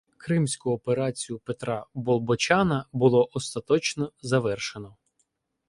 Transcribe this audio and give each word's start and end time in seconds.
Кримську 0.17 0.71
операцію 0.71 1.39
Петра 1.39 1.85
Болбочана 1.93 2.85
було 2.93 3.29
остаточно 3.33 4.11
завершено. 4.21 4.97